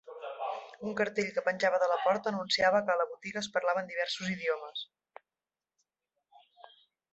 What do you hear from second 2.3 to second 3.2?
anunciava que a la